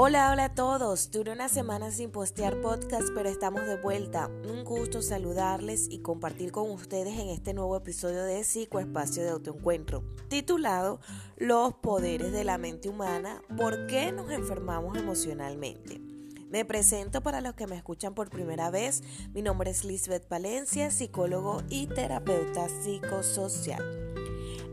[0.00, 1.10] Hola, hola a todos.
[1.10, 4.30] Duré una semana sin postear podcast, pero estamos de vuelta.
[4.48, 10.04] Un gusto saludarles y compartir con ustedes en este nuevo episodio de Psicoespacio de Autoencuentro,
[10.28, 11.00] titulado
[11.36, 16.00] Los poderes de la mente humana, ¿por qué nos enfermamos emocionalmente?
[16.48, 19.02] Me presento para los que me escuchan por primera vez.
[19.34, 23.82] Mi nombre es Lisbeth Valencia, psicólogo y terapeuta psicosocial.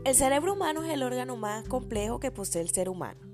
[0.04, 3.25] El cerebro humano es el órgano más complejo que posee el ser humano.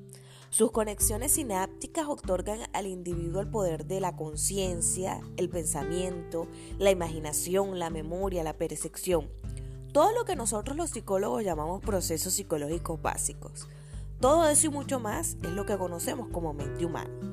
[0.52, 6.46] Sus conexiones sinápticas otorgan al individuo el poder de la conciencia, el pensamiento,
[6.78, 9.30] la imaginación, la memoria, la percepción.
[9.94, 13.66] Todo lo que nosotros los psicólogos llamamos procesos psicológicos básicos.
[14.20, 17.31] Todo eso y mucho más es lo que conocemos como mente humana.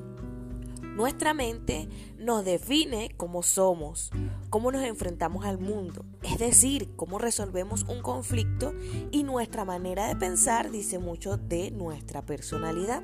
[1.00, 4.10] Nuestra mente nos define cómo somos,
[4.50, 8.74] cómo nos enfrentamos al mundo, es decir, cómo resolvemos un conflicto
[9.10, 13.02] y nuestra manera de pensar dice mucho de nuestra personalidad.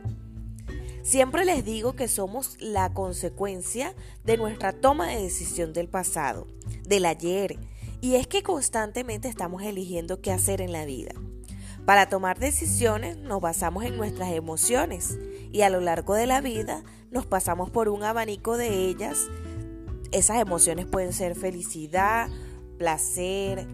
[1.01, 6.47] Siempre les digo que somos la consecuencia de nuestra toma de decisión del pasado,
[6.87, 7.59] del ayer,
[8.03, 11.15] y es que constantemente estamos eligiendo qué hacer en la vida.
[11.87, 15.17] Para tomar decisiones nos basamos en nuestras emociones
[15.53, 19.29] y a lo largo de la vida nos pasamos por un abanico de ellas.
[20.11, 22.29] Esas emociones pueden ser felicidad,
[22.77, 23.69] placer,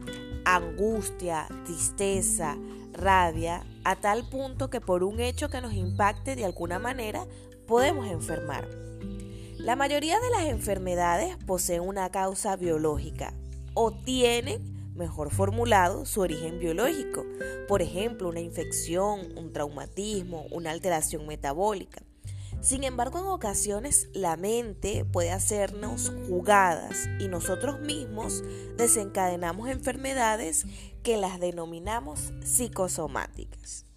[0.45, 2.59] angustia, tristeza,
[2.93, 7.27] rabia, a tal punto que por un hecho que nos impacte de alguna manera
[7.67, 8.69] podemos enfermar.
[9.57, 13.33] La mayoría de las enfermedades poseen una causa biológica
[13.73, 17.25] o tienen mejor formulado, su origen biológico.
[17.69, 22.03] Por ejemplo, una infección, un traumatismo, una alteración metabólica.
[22.61, 28.45] Sin embargo, en ocasiones la mente puede hacernos jugadas y nosotros mismos
[28.77, 30.67] desencadenamos enfermedades
[31.03, 33.92] que las denominamos psicosomáticas.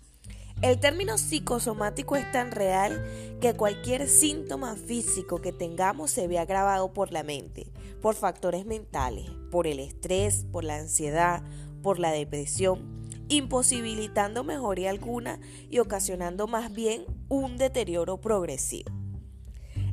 [0.62, 3.06] El término psicosomático es tan real
[3.42, 7.72] que cualquier síntoma físico que tengamos se ve agravado por la mente,
[8.02, 11.44] por factores mentales, por el estrés, por la ansiedad,
[11.84, 18.92] por la depresión, imposibilitando mejoría alguna y ocasionando más bien un deterioro progresivo.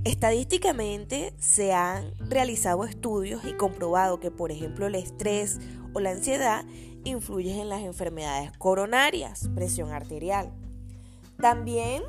[0.05, 5.59] Estadísticamente se han realizado estudios y comprobado que, por ejemplo, el estrés
[5.93, 6.65] o la ansiedad
[7.05, 10.53] influyen en las enfermedades coronarias, presión arterial.
[11.41, 12.03] También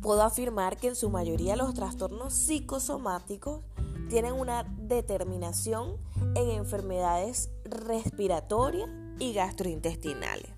[0.00, 3.62] puedo afirmar que en su mayoría los trastornos psicosomáticos
[4.08, 5.96] tienen una determinación
[6.34, 8.88] en enfermedades respiratorias
[9.18, 10.55] y gastrointestinales.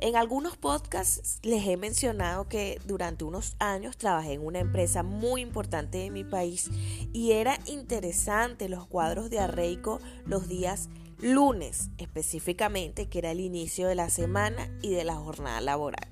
[0.00, 5.40] En algunos podcasts les he mencionado que durante unos años trabajé en una empresa muy
[5.40, 6.70] importante de mi país
[7.12, 10.88] y era interesante los cuadros de arreico los días
[11.20, 16.06] lunes específicamente, que era el inicio de la semana y de la jornada laboral.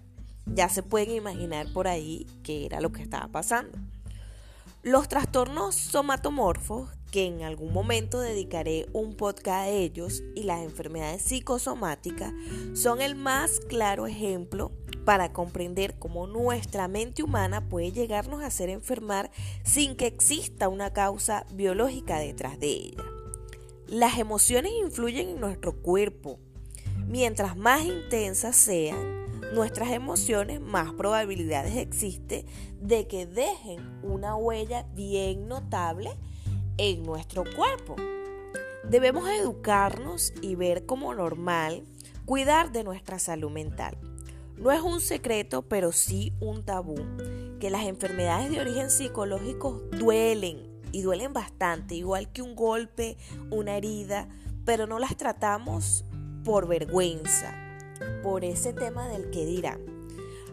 [0.46, 3.78] Ya se pueden imaginar por ahí qué era lo que estaba pasando.
[4.82, 11.22] Los trastornos somatomorfos, que en algún momento dedicaré un podcast a ellos, y las enfermedades
[11.22, 12.34] psicosomáticas,
[12.74, 14.70] son el más claro ejemplo
[15.06, 19.30] para comprender cómo nuestra mente humana puede llegarnos a hacer enfermar
[19.64, 23.04] sin que exista una causa biológica detrás de ella.
[23.86, 26.38] Las emociones influyen en nuestro cuerpo.
[27.08, 32.44] Mientras más intensas sean, nuestras emociones, más probabilidades existe
[32.82, 36.10] de que dejen una huella bien notable
[36.78, 37.96] en nuestro cuerpo.
[38.88, 41.84] Debemos educarnos y ver como normal
[42.24, 43.96] cuidar de nuestra salud mental.
[44.56, 46.96] No es un secreto, pero sí un tabú,
[47.60, 53.16] que las enfermedades de origen psicológico duelen y duelen bastante, igual que un golpe,
[53.50, 54.28] una herida,
[54.64, 56.04] pero no las tratamos
[56.44, 57.54] por vergüenza,
[58.22, 59.80] por ese tema del que dirán.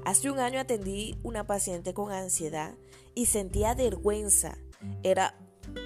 [0.06, 2.76] Hace un año atendí una paciente con ansiedad
[3.16, 4.58] y sentía vergüenza.
[5.02, 5.36] Era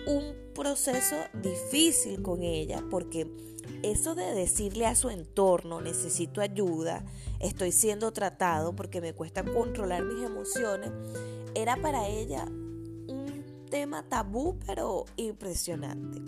[0.05, 3.27] un proceso difícil con ella porque
[3.83, 7.06] eso de decirle a su entorno necesito ayuda,
[7.39, 10.91] estoy siendo tratado porque me cuesta controlar mis emociones,
[11.53, 16.21] era para ella un tema tabú pero impresionante.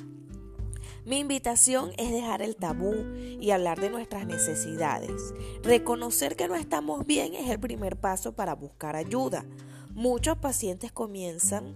[1.05, 2.93] Mi invitación es dejar el tabú
[3.39, 5.33] y hablar de nuestras necesidades.
[5.63, 9.45] Reconocer que no estamos bien es el primer paso para buscar ayuda.
[9.95, 11.75] Muchos pacientes comienzan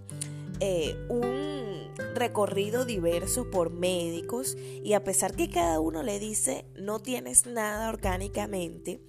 [0.60, 7.00] eh, un recorrido diverso por médicos y a pesar que cada uno le dice no
[7.00, 9.00] tienes nada orgánicamente,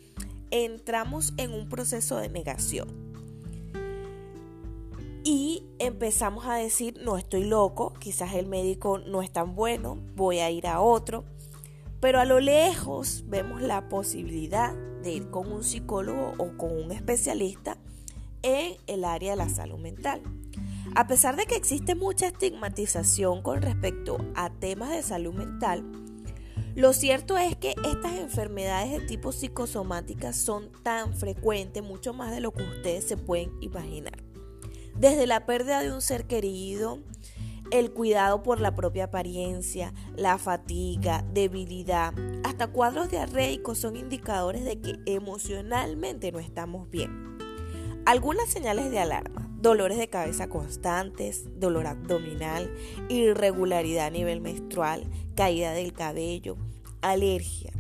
[0.52, 3.06] entramos en un proceso de negación
[5.28, 10.38] y empezamos a decir, no estoy loco, quizás el médico no es tan bueno, voy
[10.38, 11.26] a ir a otro.
[12.00, 16.92] Pero a lo lejos vemos la posibilidad de ir con un psicólogo o con un
[16.92, 17.80] especialista
[18.44, 20.22] en el área de la salud mental.
[20.98, 25.84] A pesar de que existe mucha estigmatización con respecto a temas de salud mental,
[26.74, 32.40] lo cierto es que estas enfermedades de tipo psicosomática son tan frecuentes, mucho más de
[32.40, 34.24] lo que ustedes se pueden imaginar.
[34.98, 37.00] Desde la pérdida de un ser querido,
[37.72, 42.14] el cuidado por la propia apariencia, la fatiga, debilidad,
[42.46, 47.38] hasta cuadros diarreicos son indicadores de que emocionalmente no estamos bien.
[48.06, 52.72] Algunas señales de alarma, dolores de cabeza constantes, dolor abdominal,
[53.10, 56.56] irregularidad a nivel menstrual, caída del cabello,
[57.02, 57.74] alergia.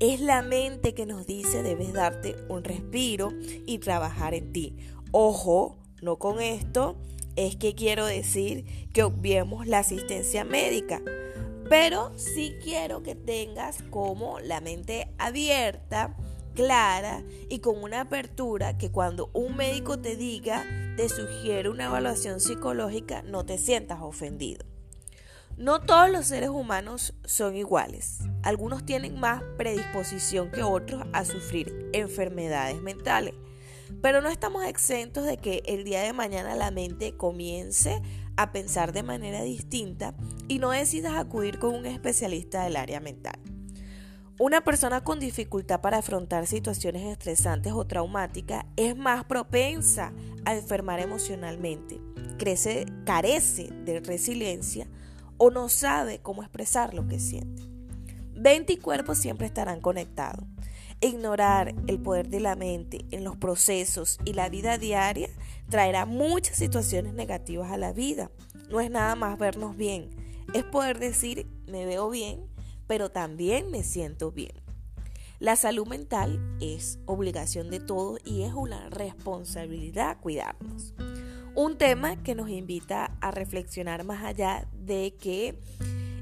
[0.00, 3.28] Es la mente que nos dice debes darte un respiro
[3.66, 4.78] y trabajar en ti.
[5.12, 6.96] Ojo, no con esto
[7.36, 8.64] es que quiero decir
[8.94, 11.02] que obviemos la asistencia médica,
[11.68, 16.16] pero sí quiero que tengas como la mente abierta,
[16.58, 20.64] clara y con una apertura que cuando un médico te diga,
[20.96, 24.66] te sugiere una evaluación psicológica, no te sientas ofendido.
[25.56, 28.18] No todos los seres humanos son iguales.
[28.42, 33.34] Algunos tienen más predisposición que otros a sufrir enfermedades mentales.
[34.02, 38.02] Pero no estamos exentos de que el día de mañana la mente comience
[38.36, 40.12] a pensar de manera distinta
[40.48, 43.38] y no decidas acudir con un especialista del área mental.
[44.40, 50.12] Una persona con dificultad para afrontar situaciones estresantes o traumáticas es más propensa
[50.44, 52.00] a enfermar emocionalmente,
[52.38, 54.86] crece, carece de resiliencia
[55.38, 57.64] o no sabe cómo expresar lo que siente.
[58.32, 60.46] Mente y cuerpo siempre estarán conectados.
[61.00, 65.30] Ignorar el poder de la mente en los procesos y la vida diaria
[65.68, 68.30] traerá muchas situaciones negativas a la vida.
[68.70, 70.10] No es nada más vernos bien,
[70.54, 72.46] es poder decir me veo bien,
[72.88, 74.52] pero también me siento bien.
[75.38, 80.94] La salud mental es obligación de todos y es una responsabilidad cuidarnos.
[81.54, 85.60] Un tema que nos invita a reflexionar más allá de que,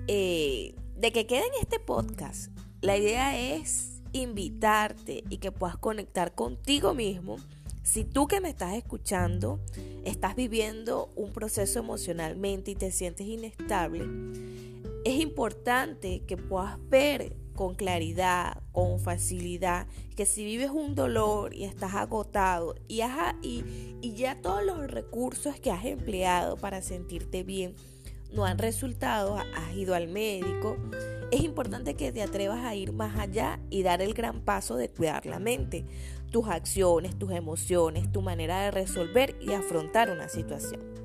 [0.07, 2.51] eh, de que quede en este podcast.
[2.83, 7.37] La idea es invitarte y que puedas conectar contigo mismo.
[7.83, 9.61] Si tú que me estás escuchando
[10.05, 14.05] estás viviendo un proceso emocionalmente y te sientes inestable,
[15.06, 19.87] es importante que puedas ver con claridad, con facilidad,
[20.17, 22.97] que si vives un dolor y estás agotado y,
[24.17, 27.76] ya todos los recursos que has empleado para sentirte bien
[28.32, 30.76] no han resultado, has ido al médico,
[31.31, 34.88] es importante que te atrevas a ir más allá y dar el gran paso de
[34.88, 35.87] cuidar la mente,
[36.32, 40.95] tus acciones, tus emociones, tu manera de resolver y afrontar una situación.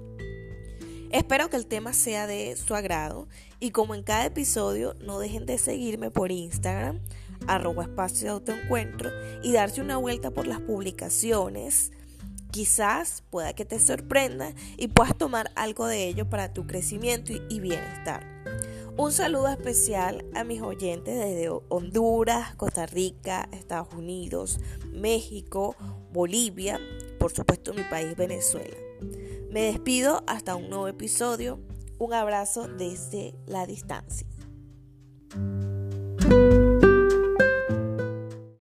[1.12, 3.28] Espero que el tema sea de su agrado
[3.60, 7.02] y como en cada episodio no dejen de seguirme por Instagram,
[7.48, 9.10] arroba espacio de autoencuentro
[9.44, 11.92] y darse una vuelta por las publicaciones.
[12.52, 17.60] Quizás pueda que te sorprenda y puedas tomar algo de ello para tu crecimiento y
[17.60, 18.26] bienestar.
[18.96, 24.62] Un saludo especial a mis oyentes desde Honduras, Costa Rica, Estados Unidos,
[24.94, 25.76] México,
[26.14, 26.80] Bolivia,
[27.20, 28.91] por supuesto mi país Venezuela.
[29.52, 31.60] Me despido hasta un nuevo episodio.
[32.00, 34.26] Un abrazo desde la distancia.